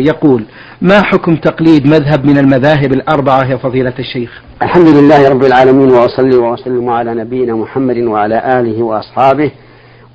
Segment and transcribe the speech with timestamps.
[0.00, 0.44] يقول
[0.82, 6.36] ما حكم تقليد مذهب من المذاهب الأربعة يا فضيلة الشيخ؟ الحمد لله رب العالمين وأصلي
[6.36, 9.50] وأسلم على نبينا محمد وعلى آله وأصحابه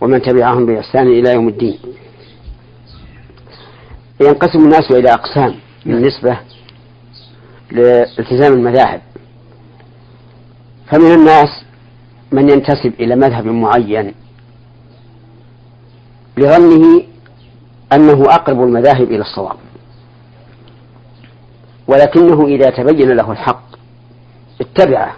[0.02, 1.79] ومن تبعهم بإحسان إلى يوم الدين.
[4.21, 5.55] ينقسم الناس إلى أقسام
[5.86, 6.38] بالنسبة
[7.72, 9.02] لالتزام المذاهب.
[10.92, 11.50] فمن الناس
[12.32, 14.13] من ينتسب إلى مذهب معين
[16.38, 17.04] لظنه
[17.94, 19.60] أنه أقرب المذاهب إلى الصواب.
[21.91, 23.63] ولكنه إذا تبين له الحق
[24.62, 25.16] اتبعه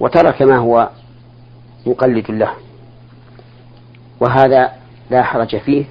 [0.00, 0.90] وترك ما هو
[1.86, 2.50] مقلد له.
[4.20, 4.72] وهذا
[5.10, 5.84] لا حرج فيه.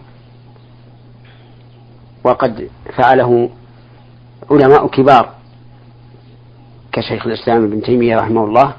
[2.23, 3.49] وقد فعله
[4.51, 5.33] علماء كبار
[6.91, 8.73] كشيخ الإسلام ابن تيمية رحمه الله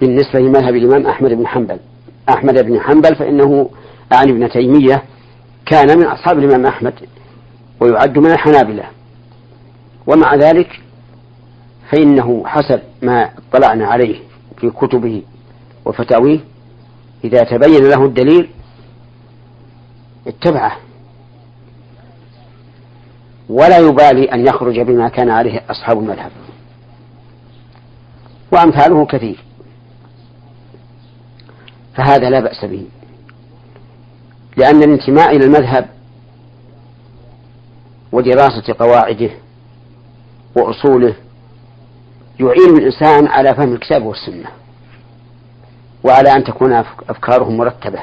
[0.00, 1.78] بالنسبة لمذهب الإمام أحمد بن حنبل.
[2.28, 3.70] أحمد بن حنبل فإنه
[4.12, 5.02] أعني ابن تيمية
[5.66, 6.94] كان من أصحاب الإمام أحمد.
[7.80, 8.84] ويعد من الحنابلة.
[10.06, 10.80] ومع ذلك
[11.90, 14.20] فإنه حسب ما اطلعنا عليه
[14.56, 15.22] في كتبه
[15.84, 16.40] وفتاويه
[17.24, 18.50] إذا تبين له الدليل
[20.26, 20.76] اتبعه.
[23.48, 26.30] ولا يبالي أن يخرج بما كان عليه أصحاب المذهب.
[28.52, 29.44] وأمثاله كثير.
[31.96, 32.86] فهذا لا بأس به.
[34.56, 35.93] لأن الانتماء إلى المذهب
[38.14, 39.30] ودراسة قواعده
[40.56, 41.14] وأصوله
[42.40, 44.48] يعين الإنسان على فهم الكتاب والسنة
[46.04, 46.72] وعلى أن تكون
[47.08, 47.98] أفكارهم مرتبة.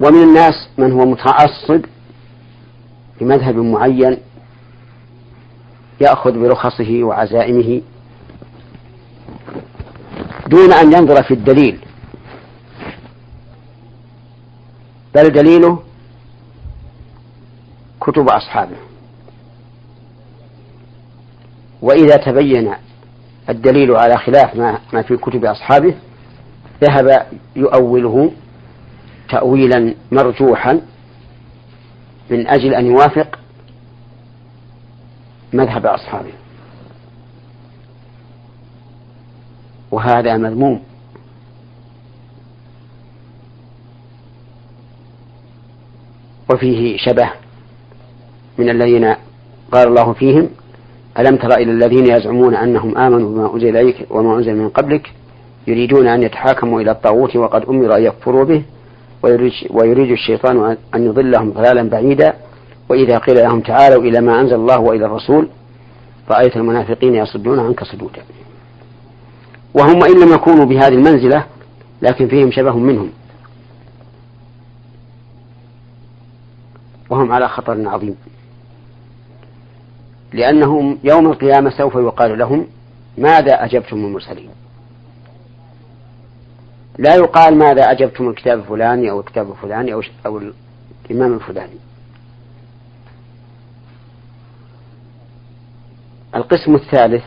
[0.00, 1.84] ومن الناس من هو متعصب
[3.20, 4.18] لمذهب معين
[6.00, 7.82] يأخذ برخصه وعزائمه
[10.46, 11.78] دون أن ينظر في الدليل.
[15.14, 15.82] بل دليله
[18.00, 18.76] كتب أصحابه.
[21.82, 22.74] وإذا تبين
[23.48, 24.56] الدليل على خلاف
[24.92, 25.94] ما, في كتب أصحابه
[26.84, 27.26] ذهب
[27.56, 28.32] يؤوله
[29.30, 30.80] تأويلا مرجوحا
[32.30, 33.38] من أجل أن يوافق
[35.52, 36.32] مذهب أصحابه.
[39.90, 40.89] وهذا مذموم.
[46.52, 47.30] وفيه شبه
[48.58, 49.14] من الذين
[49.72, 50.48] قال الله فيهم
[51.18, 55.12] ألم تر إلى الذين يزعمون أنهم آمنوا بما أنزل إليك وما أنزل من قبلك
[55.66, 58.62] يريدون أن يتحاكموا إلى الطاغوت وقد أمر أن يكفروا به
[59.70, 62.34] ويريد الشيطان أن يضلهم ضلالا بعيدا
[62.88, 65.48] وإذا قيل لهم تعالوا إلى ما أنزل الله وإلى الرسول
[66.30, 68.22] رأيت المنافقين يصدون عنك صدودا.
[69.74, 71.44] وهم إن لم يكونوا بهذه المنزلة
[72.02, 73.10] لكن فيهم شبه منهم.
[77.10, 78.16] وهم على خطر عظيم.
[80.32, 82.66] لأنهم يوم القيامة سوف يقال لهم
[83.18, 84.50] ماذا أجبتم المرسلين.
[86.98, 90.40] لا يقال ماذا أجبتم الكتاب الفلاني أو الكتاب الفلاني أو, أو
[91.10, 91.78] الإمام الفلاني.
[96.34, 97.24] القسم الثالث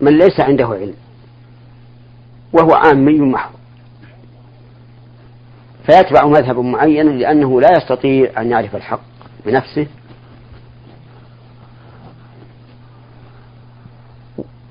[0.00, 0.94] من ليس عنده علم
[2.52, 3.57] وهو عامي محض.
[5.90, 9.00] فيتبع مذهب معين لأنه لا يستطيع أن يعرف الحق
[9.46, 9.86] بنفسه.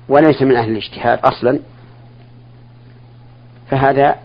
[0.08, 1.58] وليس من أهل الاجتهاد أصلا.
[3.70, 4.16] فهذا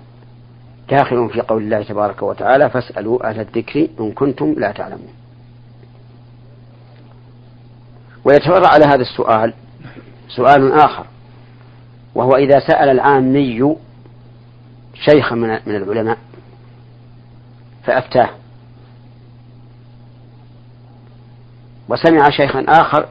[0.89, 5.13] داخل في قول الله تبارك وتعالى فاسألوا أهل الذكر إن كنتم لا تعلمون.
[8.25, 9.53] ويتفرع على هذا السؤال
[10.27, 11.05] سؤال آخر
[12.15, 13.75] وهو إذا سأل العامي
[14.93, 16.17] شيخا من العلماء
[17.83, 18.29] فأفتاه.
[21.89, 23.07] وسمع شيخا آخر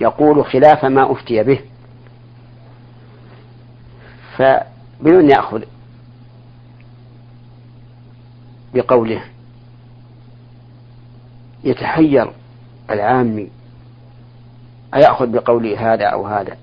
[0.00, 1.60] يقول خلاف ما أفتي به.
[4.36, 5.62] فبمن يأخذ؟
[8.74, 9.24] بقوله
[11.64, 12.32] يتحير
[12.90, 13.50] العامي
[14.94, 16.56] أيأخذ بقوله هذا أو هذا؟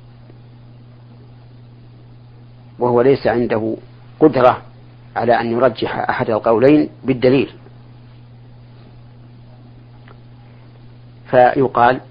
[2.79, 3.75] وهو ليس عنده
[4.19, 4.61] قدرة
[5.17, 7.53] على أن يرجح أحد القولين بالدليل.
[11.29, 12.01] فيقال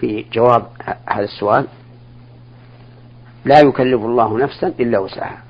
[0.00, 0.66] في جواب
[1.06, 1.66] هذا السؤال
[3.44, 5.42] لا يكلف الله نفسا إلا وسعها.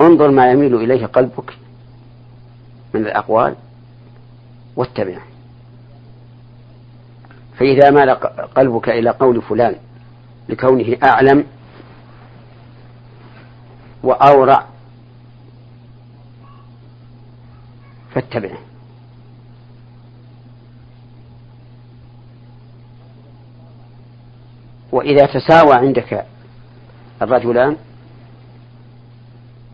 [0.00, 1.56] انظر ما يميل إليه قلبك
[2.94, 3.54] من الأقوال
[4.76, 5.22] واتبعه.
[7.58, 8.10] فإذا مال
[8.54, 9.76] قلبك إلى قول فلان
[10.50, 11.44] لكونه أعلم
[14.02, 14.64] وأورع.
[18.14, 18.58] فاتبعه.
[24.92, 26.26] وإذا تساوى عندك
[27.22, 27.76] الرجلان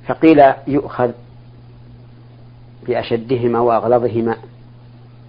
[0.06, 1.10] فقيل يؤخذ
[2.86, 4.36] بأشدهما وأغلظهما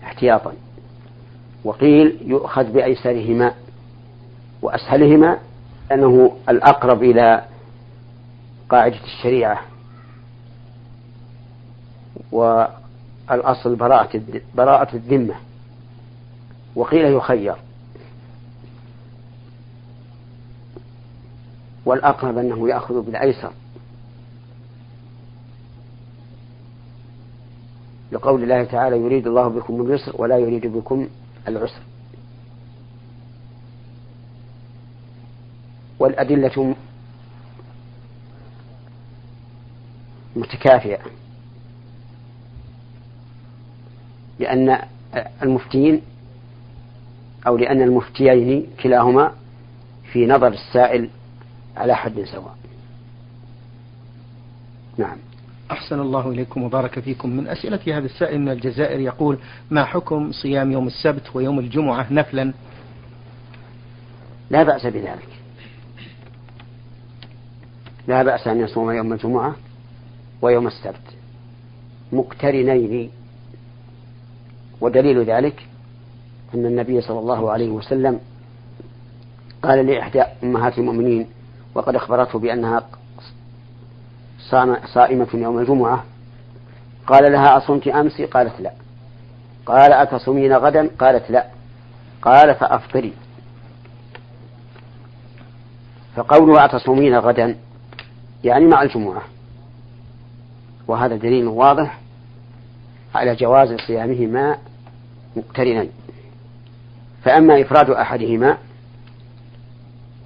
[0.03, 0.53] احتياطا
[1.63, 3.53] وقيل يؤخذ بأيسرهما
[4.61, 5.39] وأسهلهما
[5.91, 7.45] أنه الأقرب إلى
[8.69, 9.61] قاعدة الشريعة
[12.31, 14.21] والأصل براءة
[14.55, 15.35] براءة الذمة.
[16.75, 17.55] وقيل يخير.
[21.85, 23.51] والأقرب أنه يأخذ بالأيسر.
[28.11, 31.07] لقول الله تعالى يريد الله بكم اليسر ولا يريد بكم
[31.47, 31.81] العسر.
[35.99, 36.75] والأدلة
[40.35, 40.99] متكافئة
[44.39, 44.79] لأن
[45.43, 46.01] المفتين
[47.47, 49.31] أو لأن المفتيين كلاهما
[50.11, 51.09] في نظر السائل
[51.77, 52.57] على حد سواء.
[54.97, 55.17] نعم.
[55.71, 57.29] أحسن الله إليكم وبارك فيكم.
[57.29, 59.37] من أسئلة هذا السائل من الجزائر يقول
[59.71, 62.53] ما حكم صيام يوم السبت ويوم الجمعة نفلا؟
[64.49, 65.36] لا بأس بذلك.
[68.07, 69.55] لا بأس أن يصوم يوم الجمعة
[70.41, 71.15] ويوم السبت.
[72.11, 73.11] مقترنين.
[74.81, 75.67] ودليل ذلك
[76.55, 78.19] أن النبي صلى الله عليه وسلم
[79.63, 81.27] قال لإحدى أمهات المؤمنين
[81.75, 82.83] وقد أخبرته بأنها
[84.93, 86.03] صائمة يوم الجمعة.
[87.07, 88.71] قال لها أصمت أمس قالت لا.
[89.65, 91.47] قال أتصومين غدا قالت لا.
[92.21, 93.13] قال فأفطري.
[96.15, 97.55] فقوله أتصومين غدا؟
[98.43, 99.21] يعني مع الجمعة.
[100.87, 101.99] وهذا دليل واضح
[103.15, 104.57] على جواز صيامهما
[105.35, 105.89] مقترنين
[107.23, 108.57] فأما إفراد أحدهما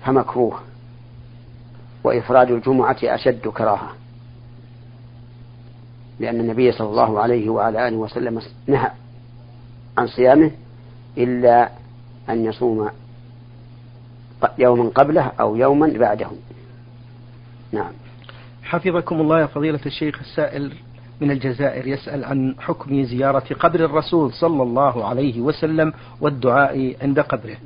[0.05, 0.59] فمكروه
[2.03, 3.89] وإفراد الجمعة أشد كراهة.
[6.19, 8.91] لأن النبي صلى الله عليه وعلى آله وسلم نهى
[9.97, 10.51] عن صيامه
[11.17, 11.69] إلا
[12.29, 12.89] أن يصوم
[14.57, 16.27] يوما قبله أو يوما بعده.
[17.71, 17.91] نعم.
[18.71, 20.73] حفظكم الله يا فضيلة الشيخ السائل
[21.21, 27.57] من الجزائر يسأل عن حكم زيارة قبر الرسول صلى الله عليه وسلم والدعاء عند قبره.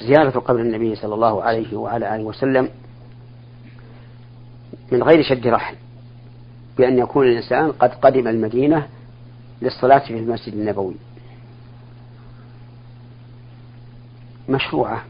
[0.00, 2.68] زيارة قبر النبي صلى الله عليه وعلى آله وسلم
[4.92, 5.76] من غير شد رحل
[6.78, 8.88] بأن يكون الإنسان قد قدم المدينة
[9.62, 10.94] للصلاة في المسجد النبوي.
[14.48, 15.04] مشروعة.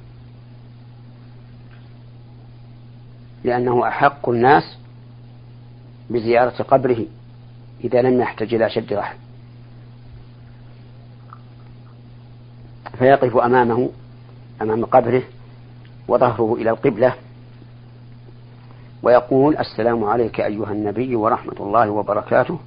[3.45, 4.79] لأنه أحق الناس
[6.11, 7.07] بزيارة قبره
[7.85, 9.17] إذا لم يحتج إلى شد رحل
[12.99, 13.91] فيقف أمامه
[14.63, 15.23] أمام قبره
[16.09, 17.15] وظهره إلى القبلة
[19.03, 22.59] ويقول السلام عليك أيها النبي ورحمة الله وبركاته.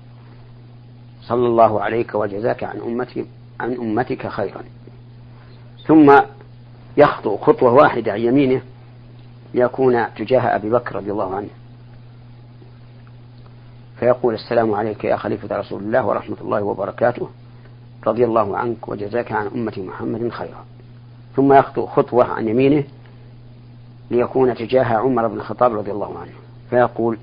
[1.22, 3.26] صلى الله عليك وجزاك عن أمتك
[3.60, 4.64] عن أمتك خيرا.
[5.88, 6.20] ثم
[6.98, 8.62] يخطو خطوة واحدة عن يمينه
[9.54, 11.50] ليكون تجاه أبي بكر رضي الله عنه.
[14.00, 17.30] فيقول السلام عليك يا خليفة رسول الله ورحمة الله وبركاته
[18.08, 20.66] رضي الله عنك وجزاك عن أمة محمد خيرا.
[21.36, 22.84] ثم يخطو خطوة عن يمينه
[24.12, 26.32] ليكون تجاه عمر بن الخطاب رضي الله عنه.
[26.70, 27.18] فيقول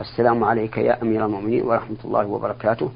[0.00, 2.90] السلام عليك يا أمير المؤمنين ورحمة الله وبركاته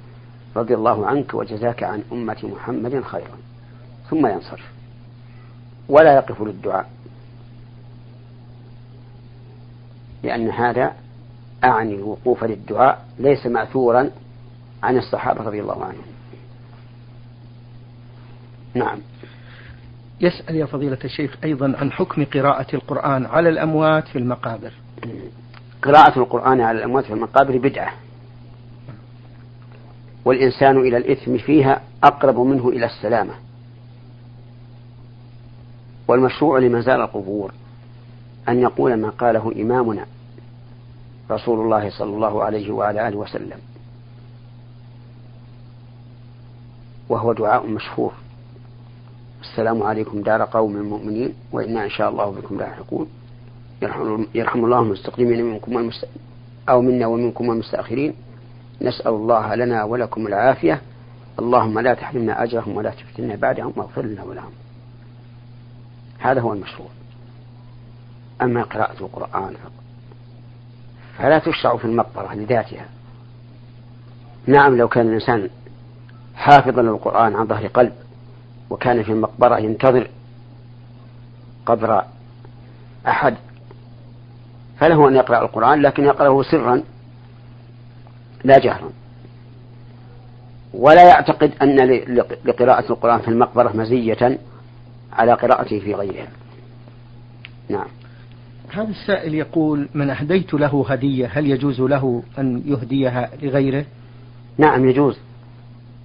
[0.57, 3.37] رضي الله عنك وجزاك عن أمة محمد خيرا.
[4.11, 4.73] ثم ينصرف.
[5.89, 6.96] ولا يقف للدعاء.
[10.27, 10.93] لأن هذا
[11.65, 14.11] أعني الوقوف للدعاء ليس مأثورا
[14.83, 16.05] عن الصحابة رضي الله عنهم.
[18.75, 18.99] نعم.
[20.21, 24.73] يسأل يا فضيلة الشيخ أيضا عن حكم قراءة القرآن على الأموات في المقابر.
[25.83, 27.93] قراءة القرآن على الأموات في المقابر بدعة.
[30.25, 33.35] والإنسان إلى الإثم فيها أقرب منه إلى السلامة.
[36.09, 37.53] والمشروع لمن زار القبور
[38.49, 40.07] أن يقول ما قاله إمامنا
[41.31, 43.59] رسول الله صلى الله عليه وعلى آله وسلم.
[47.09, 48.13] وهو دعاء مشهور.
[49.41, 53.07] السلام عليكم دار قوم مؤمنين وإنا إن شاء الله بكم لاحقون.
[53.83, 55.91] يرحم, يرحم الله المستقدمين منكم
[56.69, 58.15] أو منا ومنكم المستأخرين
[58.83, 60.81] نسأل الله لنا ولكم العافية.
[61.39, 64.53] اللهم لا تحرمنا أجرهم ولا تفتنا بعدهم واغفر لنا ولهم.
[66.19, 66.89] هذا هو المشروع.
[68.43, 69.55] أما قراءة القرآن
[71.19, 72.87] فلا تشرع في المقبرة لذاتها.
[74.47, 75.51] نعم لو كان الإنسان
[76.35, 77.93] حافظا للقرآن عن ظهر قلب
[78.71, 80.11] وكان في المقبرة ينتظر
[81.67, 82.03] قبر
[83.07, 83.37] أحد
[84.79, 86.83] فله أن يقرأ القرآن لكن يقرأه سرا
[88.45, 88.91] لا جهرا.
[90.75, 91.77] ولا يعتقد أن
[92.45, 94.39] لقراءة القرآن في المقبرة مزية
[95.13, 96.29] على قراءته في غيرها.
[97.69, 97.87] نعم.
[98.73, 103.85] هذا السائل يقول من أهديت له هدية هل يجوز له أن يهديها لغيره؟
[104.59, 105.19] نعم يجوز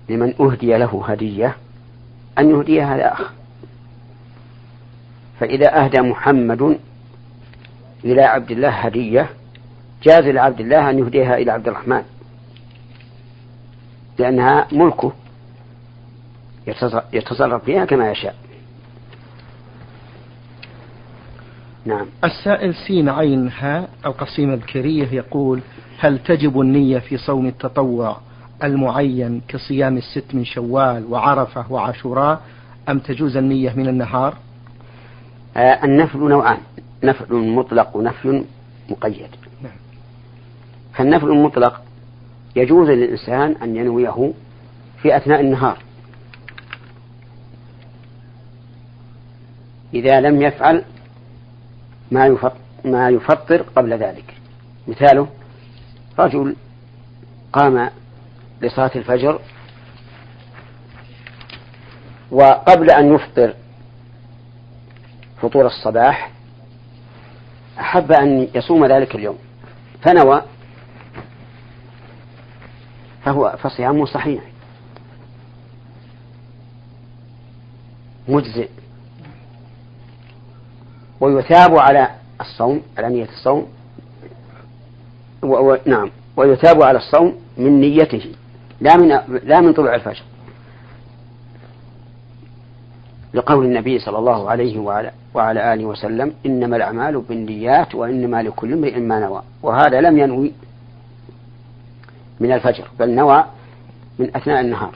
[0.10, 1.56] لمن أهدي له هدية
[2.40, 3.32] أن يهديها لأخ.
[5.40, 6.80] فإذا أهدى محمد
[8.06, 9.30] إلى عبد الله هدية
[10.04, 12.04] جاز لعبد الله أن يهديها إلى عبد الرحمن
[14.20, 15.14] لأنها ملكه
[17.14, 18.41] يتصرف فيها كما يشاء.
[21.86, 22.06] نعم.
[22.24, 25.62] السائل سين عين هاء القصيمة الكرية يقول
[26.00, 28.18] هل تجب النية في صوم التطوع
[28.64, 32.42] المعين كصيام الست من شوال وعرفة وعاشوراء
[32.90, 34.38] أم تجوز النية من النهار؟
[35.58, 36.58] آه النفل نوعان
[37.04, 38.46] نفل مطلق ونفل
[38.90, 39.30] مقيد.
[39.64, 39.74] نعم.
[40.94, 41.82] فالنفل المطلق
[42.56, 44.34] يجوز للإنسان أن ينويه
[45.02, 45.78] في أثناء النهار.
[49.94, 50.84] إذا لم يفعل
[52.12, 52.52] ما
[52.86, 54.36] ما يفطر قبل ذلك.
[54.88, 55.28] مثاله
[56.20, 56.56] رجل
[57.54, 57.90] قام
[58.62, 59.40] لصلاة الفجر
[62.32, 63.54] وقبل أن يفطر
[65.42, 66.32] فطور الصباح
[67.80, 69.38] أحب أن يصوم ذلك اليوم.
[70.02, 70.42] فنوى
[73.26, 74.44] فهو فصيامه صحيح.
[78.28, 78.70] مجزئ.
[81.22, 82.08] ويثاب على
[82.42, 83.68] الصوم على نية الصوم.
[85.44, 85.48] و...
[85.48, 85.78] و...
[85.86, 86.12] نعم.
[86.38, 88.32] ويثاب على الصوم من نيته
[88.82, 89.08] لا من
[89.44, 90.24] لا من طلوع الفجر.
[93.34, 99.00] لقول النبي صلى الله عليه وعلى, وعلى آله وسلم إنما الأعمال بالنيات وإنما لكل امرئ
[99.00, 99.44] ما نوى.
[99.64, 100.54] وهذا لم ينوي
[102.40, 103.46] من الفجر بل نوى
[104.20, 104.96] من أثناء النهار.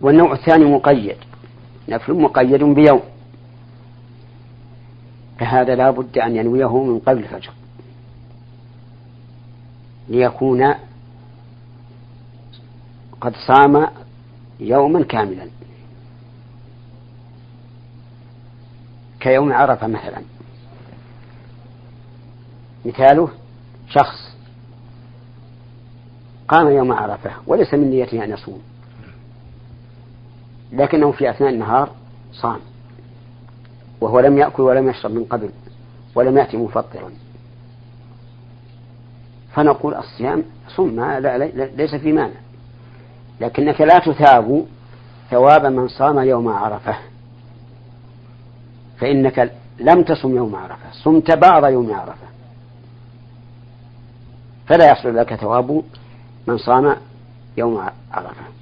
[0.00, 1.16] والنوع الثاني مقيد.
[1.90, 3.02] نفل مقيد بيوم.
[5.38, 7.52] فهذا لا بد أن ينويه من قبل الفجر.
[10.08, 10.74] ليكون
[13.20, 13.88] قد صام
[14.60, 15.48] يوما كاملا.
[19.20, 20.22] كيوم عرفة مثلا.
[22.84, 23.28] مثاله
[23.88, 24.36] شخص
[26.48, 28.62] قام يوم عرفة وليس من نيته أن يصوم.
[30.72, 31.90] لكنه في أثناء النهار
[32.32, 32.60] صام
[34.00, 35.50] وهو لم يأكل ولم يشرب من قبل
[36.14, 37.10] ولم يأتي مفطرا.
[39.54, 40.44] فنقول الصيام
[40.76, 41.38] صم لا,
[41.76, 42.40] ليس في مانع.
[43.40, 44.66] لكنك لا تثاب
[45.30, 46.96] ثواب من صام يوم عرفة.
[48.98, 52.26] فإنك لم تصم يوم عرفة صمت بعض يوم عرفة.
[54.66, 55.82] فلا يحصل لك ثواب
[56.46, 56.96] من صام
[57.56, 58.59] يوم عرفة.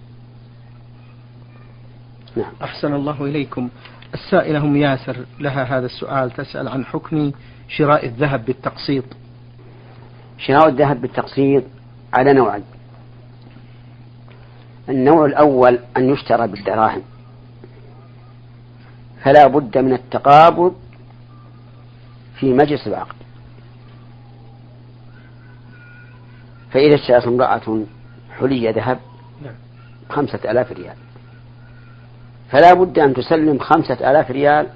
[2.36, 2.52] نعم.
[2.62, 3.68] أحسن الله إليكم.
[4.14, 7.32] السائلة أم ياسر لها هذا السؤال تسأل عن حكم
[7.68, 9.04] شراء الذهب بالتقسيط.
[10.38, 11.64] شراء الذهب بالتقسيط
[12.14, 12.64] على نوعين.
[14.88, 17.02] النوع الأول أن يشترى بالدراهم.
[19.24, 20.74] فلا بد من التقابض
[22.40, 23.16] في مجلس العقد.
[26.70, 27.84] فإذا اشترت امرأة
[28.38, 28.98] حلي ذهب
[29.42, 29.54] نعم.
[30.10, 30.96] خمسة آلاف ريال.
[32.50, 34.66] فلا بد أن تسلم خمسة آلاف ريال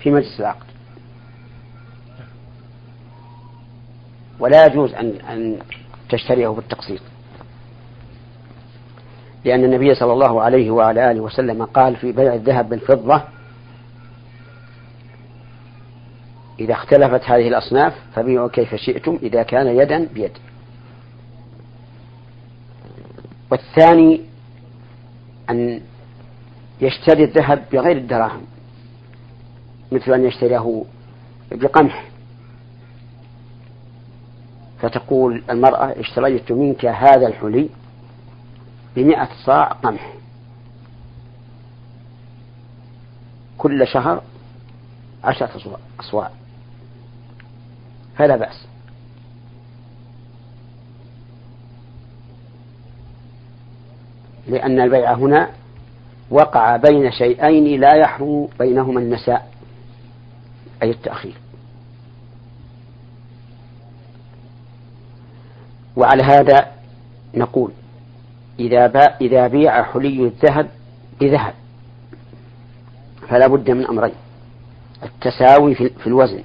[0.00, 0.66] في مجلس العقد.
[4.40, 5.58] ولا يجوز أن أن
[6.08, 7.00] تشتريه بالتقسيط.
[9.44, 13.22] لأن النبي صلى الله عليه وعلى آله وسلم قال في بيع الذهب بالفضة
[16.60, 20.32] إذا اختلفت هذه الأصناف فبيعوا كيف شئتم إذا كان يدا بيد.
[23.50, 24.20] والثاني
[25.50, 25.80] أن
[26.82, 28.42] يشتري الذهب بغير الدراهم
[29.92, 30.84] مثل أن يشتريه
[31.52, 32.04] بقمح.
[34.80, 37.68] فتقول المرأة اشتريت منك هذا الحلي
[38.96, 40.14] بمئة صاع قمح.
[43.58, 44.22] كل شهر
[45.24, 46.30] عشرة أصواع
[48.16, 48.66] فلا بأس.
[54.48, 55.61] لأن البيع هنا
[56.32, 59.52] وقع بين شيئين لا يحرم بينهما النساء
[60.82, 61.34] أي التأخير.
[65.96, 66.72] وعلى هذا
[67.34, 67.72] نقول
[68.58, 68.86] إذا
[69.20, 70.68] إذا بيع حلي الذهب
[71.20, 71.54] بذهب
[73.28, 74.14] فلا بد من أمرين
[75.02, 76.44] التساوي في الوزن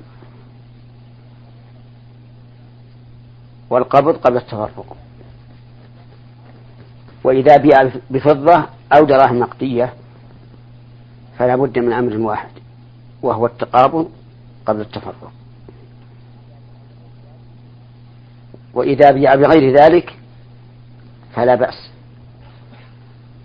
[3.70, 4.98] والقبض قبل التفرق.
[7.24, 9.94] وإذا بيع بفضة أو دراهم نقدية
[11.38, 12.50] فلا بد من أمر واحد
[13.22, 14.12] وهو التقابض
[14.66, 15.32] قبل التفرق.
[18.74, 20.18] وإذا بيع بغير ذلك
[21.34, 21.90] فلا بأس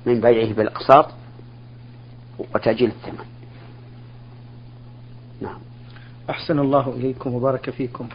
[0.07, 1.09] من بيعه بالأقساط
[2.39, 3.25] وتأجيل الثمن.
[5.41, 5.59] نعم.
[6.31, 8.09] أحسن الله إليكم وبارك فيكم.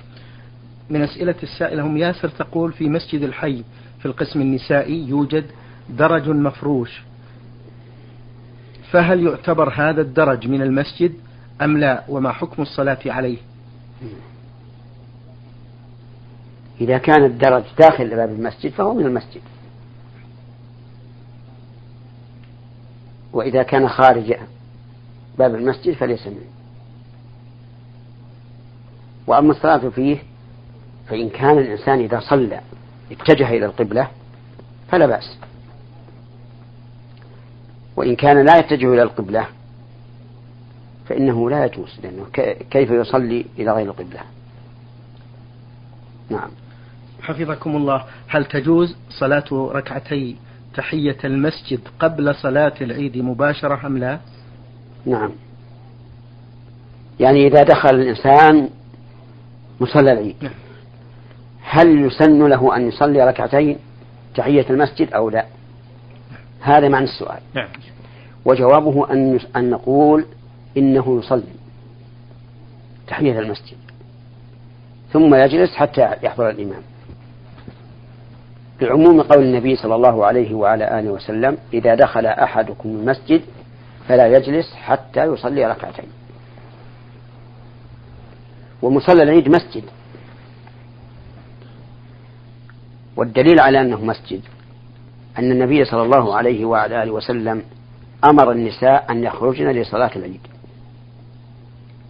[0.89, 3.63] من أسئلة السائلة هم ياسر تقول في مسجد الحي
[3.99, 5.45] في القسم النسائي يوجد
[5.89, 7.01] درج مفروش.
[8.91, 11.13] فهل يعتبر هذا الدرج من المسجد
[11.61, 13.37] أم لا؟ وما حكم الصلاة عليه؟
[16.81, 19.41] إذا كان الدرج داخل باب المسجد فهو من المسجد.
[23.33, 24.33] وإذا كان خارج
[25.37, 26.45] باب المسجد فليس منه.
[29.27, 30.17] وأما الصلاة فيه
[31.07, 32.61] فإن كان الإنسان إذا صلى
[33.11, 34.07] اتجه إلى القبلة
[34.89, 35.37] فلا بأس.
[37.97, 39.47] وإن كان لا يتجه إلى القبلة
[41.09, 42.25] فإنه لا يجوز لأنه
[42.71, 44.19] كيف يصلي إلى غير القبلة؟
[46.29, 46.49] نعم.
[47.21, 48.03] حفظكم الله.
[48.27, 50.35] هل تجوز صلاة ركعتي
[50.75, 54.19] تحية المسجد قبل صلاة العيد مباشرة أم لا؟
[55.05, 55.31] نعم.
[57.19, 58.69] يعني إذا دخل الإنسان
[59.79, 60.53] مصلى العيد نعم.
[61.61, 63.77] هل يسن له أن يصلي ركعتين
[64.35, 65.45] تحية المسجد أو لا؟
[66.67, 67.39] هذا معنى السؤال.
[67.53, 67.69] نعم.
[68.45, 70.25] وجوابه أن أن نقول
[70.77, 71.57] إنه يصلي
[73.07, 73.77] تحية المسجد
[75.13, 76.81] ثم يجلس حتى يحضر الإمام.
[78.81, 83.41] لعموم قول النبي صلى الله عليه وعلى آله وسلم إذا دخل أحدكم المسجد
[84.07, 86.09] فلا يجلس حتى يصلي ركعتين.
[88.81, 89.83] ومصلى العيد مسجد.
[93.15, 94.41] والدليل على أنه مسجد
[95.39, 97.63] أن النبي صلى الله عليه وعلى آله وسلم
[98.23, 100.41] أمر النساء أن يخرجن لصلاة العيد.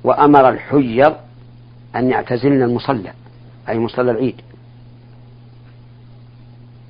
[0.04, 1.16] وأمر الحجر
[1.96, 3.14] أن يعتزلن المصلى
[3.70, 4.42] أي مصلى العيد.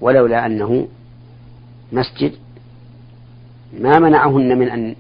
[0.02, 0.88] ولولا أنه
[1.92, 2.34] مسجد
[3.80, 4.96] ما منعهن من أن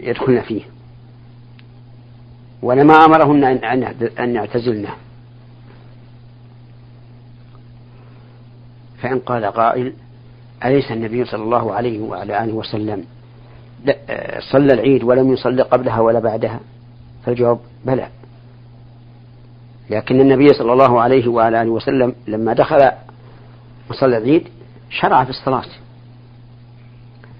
[0.00, 0.62] يدخلن فيه.
[2.62, 3.44] ولما أمرهن
[4.18, 4.94] أن يعتزلنه.
[9.02, 9.92] فإن قال قائل
[10.64, 13.04] أليس النبي صلى الله عليه وعلى آله وسلم؟
[14.52, 16.60] صلى العيد ولم يصلي قبلها ولا بعدها؟
[17.24, 18.08] فالجواب بلى.
[19.90, 22.90] لكن النبي صلى الله عليه وعلى آله وسلم لما دخل
[23.90, 24.48] مصلى العيد
[24.90, 25.64] شرع في الصلاة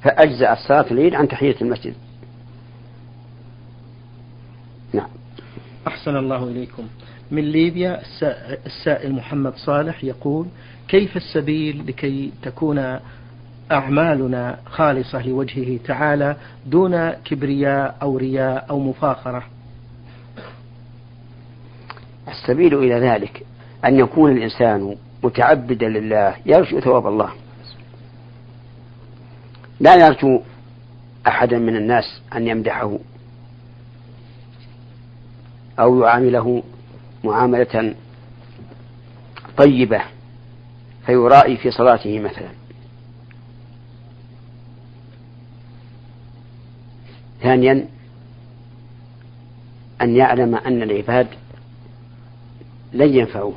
[0.03, 1.95] فأجزأ صلاة العيد عن تحية المسجد.
[4.93, 5.09] نعم.
[5.87, 6.83] أحسن الله إليكم.
[7.31, 8.03] من ليبيا
[8.67, 10.47] السائل محمد صالح يقول
[10.93, 12.99] كيف السبيل لكي تكون
[13.73, 19.45] أعمالنا خالصة لوجهه تعالى دون كبرياء أو رياء أو مفاخرة؟
[22.29, 23.47] السبيل إلى ذلك
[23.85, 27.31] أن يكون الإنسان متعبدا لله يرجو ثواب الله.
[29.81, 30.41] لا يرجو
[31.27, 32.99] أحدا من الناس أن يمدحه
[35.79, 36.63] أو يعامله
[37.25, 37.95] معاملة
[39.57, 40.03] طيبة.
[41.07, 42.49] فيرائي في صلاته مثلا.
[47.43, 47.89] ثانيا
[50.03, 51.27] أن يعلم أن العباد
[52.93, 53.55] لن ينفعوه.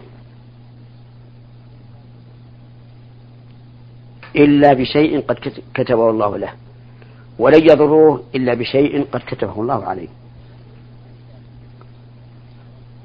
[4.36, 5.36] إلا بشيء قد
[5.74, 6.54] كتبه الله له.
[7.40, 10.08] ولن يضروه إلا بشيء قد كتبه الله عليه.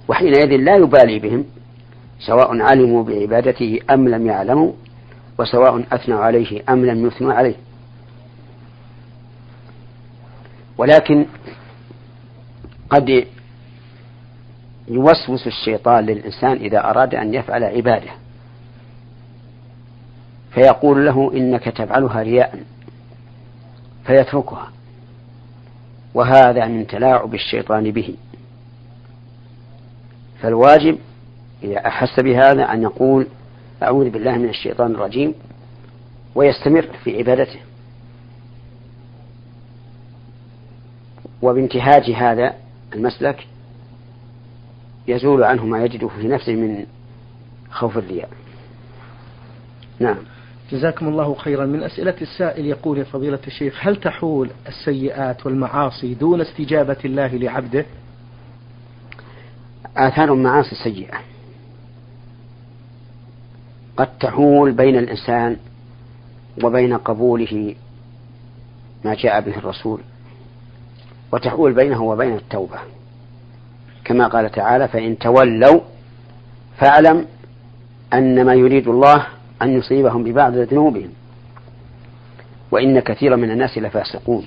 [0.09, 1.45] وحينئذ لا يبالي بهم.
[2.21, 4.73] سواء علموا بعبادته أم لم يعلموا
[5.39, 7.55] وسواء أثنوا عليه أم لم يثنوا عليه.
[10.79, 11.27] ولكن
[12.91, 13.27] قد
[14.89, 18.11] يوسوس الشيطان للإنسان إذا أراد أن يفعل عبادة
[20.55, 22.63] فيقول له إنك تفعلها رياء
[24.07, 24.71] فيتركها.
[26.15, 28.15] وهذا من تلاعب الشيطان به.
[30.43, 30.99] فالواجب
[31.63, 33.27] إذا أحس بهذا أن يقول
[33.83, 35.35] أعوذ بالله من الشيطان الرجيم
[36.35, 37.61] ويستمر في عبادته.
[41.43, 42.55] وبانتهاج هذا
[42.95, 43.47] المسلك
[45.09, 46.87] يزول عنه ما يجده في نفسه من
[47.71, 48.31] خوف الرياء.
[50.01, 50.17] نعم.
[50.73, 51.67] جزاكم الله خيرا.
[51.67, 57.87] من أسئلة السائل يقول يا فضيلة الشيخ هل تحول السيئات والمعاصي دون استجابة الله لعبده؟
[59.97, 61.21] آثار المعاصي سيئة
[64.01, 65.57] قد تحول بين الإنسان
[66.65, 67.75] وبين قبوله
[69.05, 70.01] ما جاء به الرسول
[71.33, 72.79] وتحول بينه وبين التوبة.
[74.05, 75.81] كما قال تعالى فإن تولوا
[76.79, 77.27] فاعلم
[78.13, 79.27] أن ما يريد الله
[79.63, 81.11] أن يصيبهم ببعض ذنوبهم
[82.71, 84.47] وإن كثيرا من الناس لفاسقون.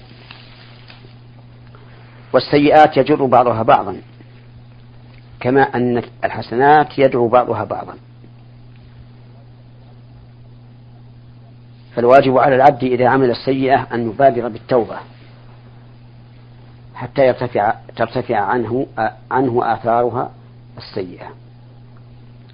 [2.34, 4.02] والسيئات يجر بعضها بعضا
[5.40, 7.94] كما أن الحسنات يدعو بعضها بعضا.
[11.96, 14.98] فالواجب على العبد إذا عمل السيئة أن يبادر بالتوبة
[16.96, 18.88] حتى يرتفع ترتفع عنه
[19.32, 20.32] عنه آثارها
[20.78, 21.28] السيئة.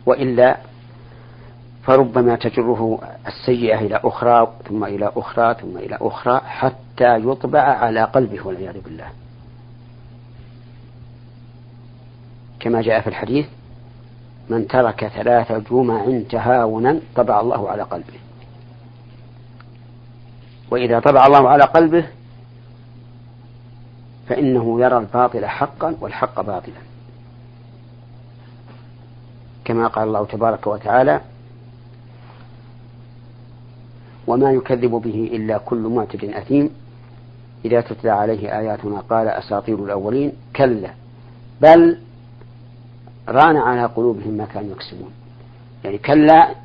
[0.06, 0.58] وإلا
[1.84, 8.47] فربما تجره السيئة إلى أخرى ثم إلى أخرى ثم إلى أخرى حتى يطبع على قلبه
[8.47, 9.08] والعياذ بالله.
[12.60, 13.47] كما جاء في الحديث
[14.49, 18.29] من ترك ثلاث جمع تهاونا طبع الله على قلبه.
[20.72, 22.06] وإذا طبع الله على قلبه
[24.28, 26.82] فإنه يرى الباطل حقا والحق باطلا.
[29.66, 31.22] كما قال الله تبارك وتعالى
[34.28, 36.70] وما يكذب به إلا كل معتد أثيم.
[37.66, 40.94] إذا تتلى عليه آياتنا قال أساطير الأولين كلا
[41.62, 42.00] بل
[43.30, 45.12] ران على قلوبهم ما كانوا يكسبون.
[45.84, 46.56] يعني كلا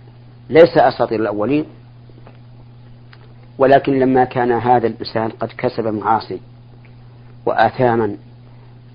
[0.50, 1.64] ليس أساطير الأولين
[3.58, 6.40] ولكن لما كان هذا الإنسان قد كسب معاصي
[7.46, 8.16] وآثاما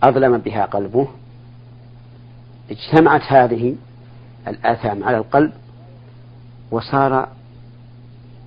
[0.03, 1.07] أظلم بها قلبه
[2.71, 3.75] اجتمعت هذه
[4.47, 5.51] الآثام على القلب
[6.71, 7.29] وصار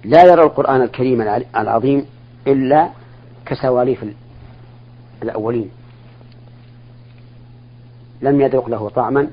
[0.04, 1.20] لا يرى القرآن الكريم
[1.56, 2.06] العظيم
[2.46, 2.88] إلا
[3.46, 4.04] كسواليف
[5.22, 5.70] الأولين.
[8.22, 9.30] لم يذوق له طعما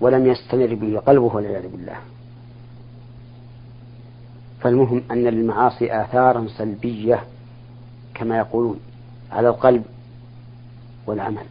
[0.00, 1.96] ولم يستمر به قلبه والعياذ بالله.
[4.62, 7.24] فالمهم أن للمعاصي آثارا سلبية
[8.14, 8.80] كما يقولون
[9.32, 9.82] على القلب
[11.06, 11.44] والعمل.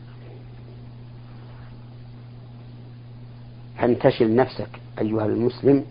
[3.77, 4.69] فانتشل نفسك
[5.01, 5.85] أيها المسلم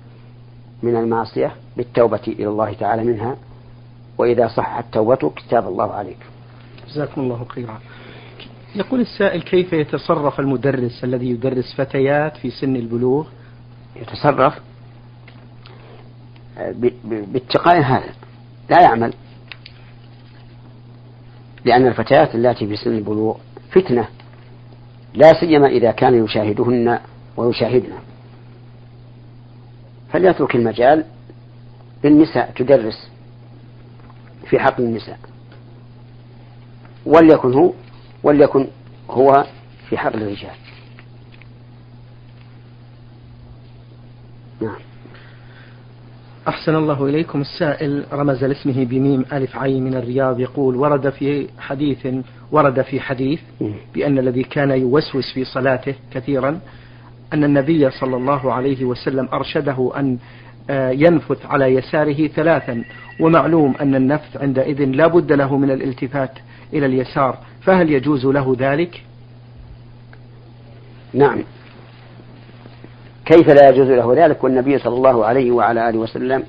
[0.82, 3.36] من المعصية بالتوبة إلى الله تعالى منها
[4.18, 6.18] وإذا صحت توبتك تاب الله عليك.
[6.88, 7.80] جزاكم الله خيرا.
[8.74, 13.26] يقول السائل كيف يتصرف المدرس الذي يدرس فتيات في سن البلوغ؟
[13.96, 14.60] يتصرف
[17.04, 18.12] باتقاء هذا.
[18.70, 19.14] لا يعمل.
[21.64, 23.36] لأن الفتيات اللاتي في سن البلوغ
[23.70, 24.08] فتنة.
[25.14, 26.98] لا سيما إذا كان يشاهدهن
[27.36, 27.92] ويشاهدن.
[30.12, 31.04] فليترك المجال
[32.04, 33.10] للنساء تدرس
[34.50, 35.18] في حق النساء.
[37.06, 37.72] وليكن هو
[38.22, 38.68] وليكن
[39.10, 39.46] هو
[39.88, 40.56] في حق الرجال.
[44.60, 44.87] نعم.
[46.48, 52.06] أحسن الله إليكم السائل رمز لاسمه بميم ألف عين من الرياض يقول ورد في حديث
[52.52, 53.40] ورد في حديث
[53.94, 56.60] بأن الذي كان يوسوس في صلاته كثيرا
[57.32, 60.18] أن النبي صلى الله عليه وسلم أرشده أن
[60.70, 62.84] آه، ينفث على يساره ثلاثا
[63.20, 66.38] ومعلوم أن النفث عندئذ لا بد له من الالتفات
[66.72, 69.02] إلى اليسار فهل يجوز له ذلك؟
[71.14, 71.44] نعم.
[73.28, 76.44] كيف لا يجوز له ذلك؟ والنبي صلى الله عليه وعلى آله وسلم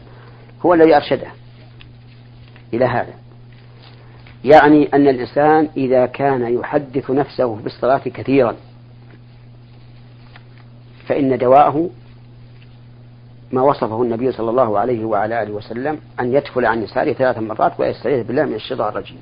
[0.65, 1.27] هو الذي أرشده
[2.73, 3.13] إلى هذا.
[4.45, 8.55] يعني أن الإنسان إذا كان يحدث نفسه بالصلاة كثيرا
[11.07, 11.89] فإن دواءه
[13.51, 17.79] ما وصفه النبي صلى الله عليه وعلى آله وسلم أن يدخل عن يساره ثلاث مرات
[17.79, 19.21] ويستعيذ بالله من الشيطان الرجيم.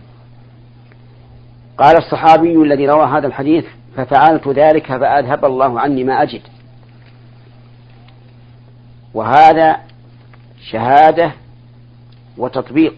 [1.77, 3.65] قال الصحابي الذي روى هذا الحديث
[3.95, 6.41] ففعلت ذلك فأذهب الله عني ما أجد.
[9.17, 9.77] وهذا
[10.71, 11.32] شهادة
[12.38, 12.93] وتطبيق.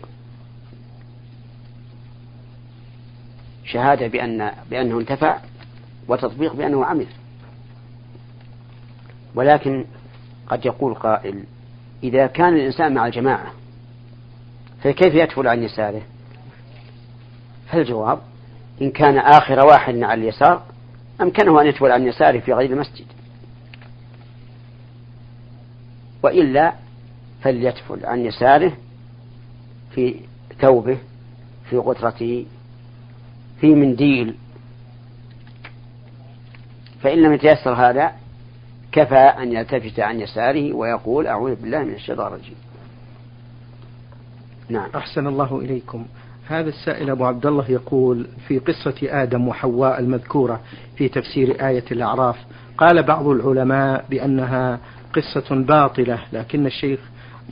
[3.66, 5.38] شهادة بأن بأنه انتفع
[6.08, 7.08] وتطبيق بأنه عمل.
[9.36, 9.86] ولكن
[10.48, 11.44] قد يقول قائل
[12.04, 13.52] إذا كان الإنسان مع الجماعة
[14.84, 16.02] فكيف يدخل عن يساره
[17.72, 18.20] فالجواب
[18.82, 20.64] إن كان آخر واحد على اليسار
[21.22, 23.19] أمكنه أن يدخل عن يساره في غير المسجد.
[26.24, 26.74] وإلا
[27.42, 28.74] فليدخل عن يساره
[29.92, 30.16] في
[30.62, 30.98] ثوبه
[31.70, 32.46] في غترته
[33.62, 34.36] في منديل.
[37.02, 38.12] فإن لم يتيسر هذا
[38.92, 42.56] كفى أن يلتفت عن يساره ويقول أعوذ بالله من الشيطان الرجيم.
[44.70, 44.90] نعم.
[44.96, 46.06] أحسن الله إليكم.
[46.50, 50.60] هذا السائل أبو عبد الله يقول في قصة آدم وحواء المذكورة
[50.96, 52.38] في تفسير آية الأعراف
[52.78, 54.80] قال بعض العلماء بأنها
[55.14, 57.00] قصة باطلة لكن الشيخ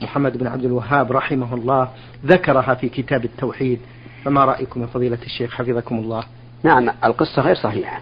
[0.02, 1.88] محمد بن عبد الوهاب رحمه الله
[2.24, 3.80] ذكرها في كتاب التوحيد.
[4.24, 6.24] فما رأيكم يا فضيلة الشيخ؟ حفظكم الله.
[6.62, 8.00] نعم القصة غير صحيحة.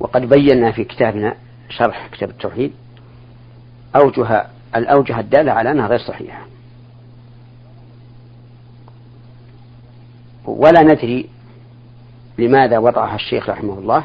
[0.00, 1.36] وقد بينا في كتابنا
[1.68, 2.72] شرح كتاب التوحيد
[3.96, 6.46] أوجه الأوجه الدالة على أنها غير صحيحة.
[10.44, 11.28] ولا ندري
[12.38, 14.04] لماذا وضعها الشيخ رحمه الله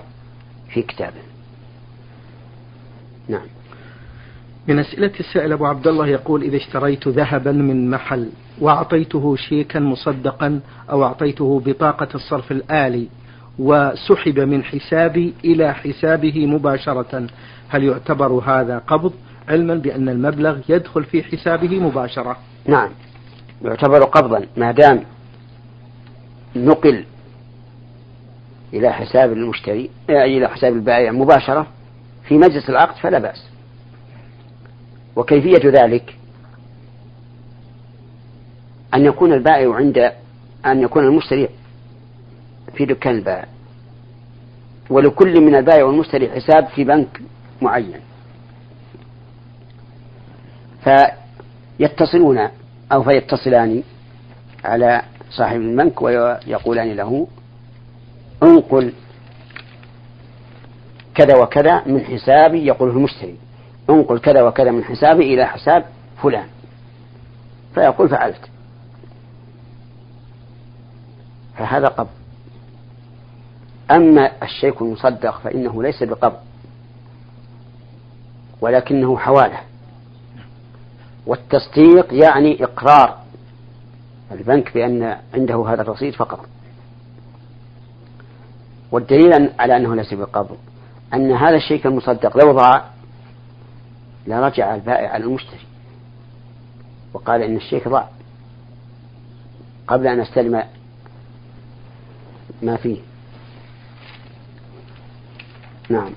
[0.69, 1.21] في كتابه.
[3.29, 3.47] نعم.
[4.67, 8.29] من أسئلة السائل أبو عبد الله يقول إذا اشتريت ذهبا من محل
[8.61, 13.07] وأعطيته شيكا مصدقا أو أعطيته بطاقة الصرف الآلي
[13.59, 17.27] وسحب من حسابي إلى حسابه مباشرة
[17.69, 19.13] هل يعتبر هذا قبض؟
[19.49, 22.37] علما بأن المبلغ يدخل في حسابه مباشرة.
[22.67, 22.89] نعم.
[23.61, 25.03] يعتبر قبضا ما دام
[26.55, 27.05] نقل
[28.73, 31.67] إلى حساب المشتري إلى حساب البائع مباشرة
[32.29, 33.43] في مجلس العقد فلا بأس.
[35.15, 36.15] وكيفية ذلك؟
[38.93, 40.11] أن يكون البائع عند
[40.65, 41.49] أن يكون المشتري
[42.73, 43.45] في دكان البائع.
[44.89, 47.21] ولكل من البائع والمشتري حساب في بنك
[47.61, 47.99] معين.
[50.83, 52.49] فيتصلون
[52.91, 53.83] أو فيتصلان
[54.63, 57.27] على صاحب البنك ويقولان له
[58.43, 58.93] انقل
[61.19, 63.35] كذا وكذا من حسابي يقوله المشتري
[63.89, 65.85] انقل كذا وكذا من حسابي إلى حساب
[66.21, 66.47] فلان.
[67.75, 68.49] فيقول فعلت.
[71.57, 72.09] فهذا قبض.
[73.91, 76.39] أما الشيك المصدق فإنه ليس بقبض.
[78.61, 79.59] ولكنه حوالة
[81.25, 83.17] والتصديق يعني إقرار.
[84.31, 86.45] البنك بأن عنده هذا الرصيد فقط.
[88.91, 90.57] والدليل على أنه ليس بقبض.
[91.13, 92.85] أن هذا الشيك المصدق لو ضاع
[94.27, 95.59] لرجع البائع على المشتري
[97.13, 98.09] وقال إن الشيك ضاع
[99.87, 100.63] قبل أن أستلم
[102.61, 102.97] ما فيه.
[105.89, 106.11] نعم.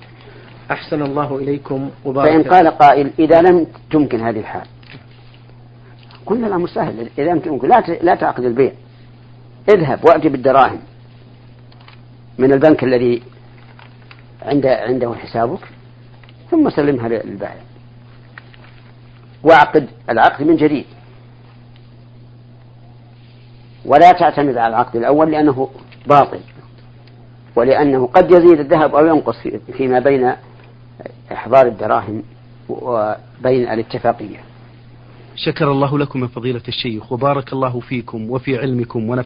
[0.71, 1.89] أحسن الله إليكم.
[2.05, 4.67] وبارك فإن قال قائل إذا لم تمكن هذه الحال.
[6.25, 7.09] قلنا الأمر سهل.
[7.17, 8.71] إذا لم تمكن لا لا تعقد البيع.
[9.69, 10.79] اذهب وأتي بالدراهم
[12.37, 13.23] من البنك الذي
[14.43, 15.59] عند عنده حسابك
[16.51, 17.61] ثم سلمها للبائع.
[19.43, 20.85] واعقد العقد من جديد.
[23.85, 25.69] ولا تعتمد على العقد الأول لأنه
[26.07, 26.39] باطل
[27.55, 29.37] ولأنه قد يزيد الذهب أو ينقص
[29.77, 30.33] فيما بين
[31.31, 32.23] إحضار الدراهم
[32.69, 34.37] وبين الاتفاقية.
[35.35, 39.21] شكر الله لكم يا فضيلة الشيخ وبارك الله فيكم وفي علمكم ونفع